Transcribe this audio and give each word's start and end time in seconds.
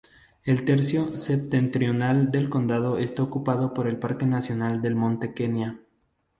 El 0.43 0.65
tercio 0.65 1.19
septentrional 1.19 2.31
del 2.31 2.49
condado 2.49 2.97
está 2.97 3.21
ocupado 3.21 3.75
por 3.75 3.87
el 3.87 3.99
parque 3.99 4.25
nacional 4.25 4.81
del 4.81 4.95
Monte 4.95 5.35
Kenia. 5.35 5.79